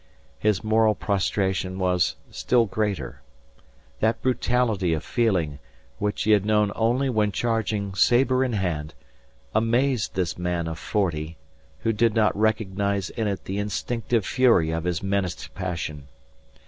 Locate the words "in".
8.43-8.53, 13.11-13.27